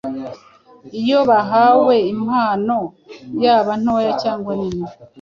[1.01, 2.77] iyo bahawe impano,
[3.43, 4.87] yaba ntoya cyangwa nini,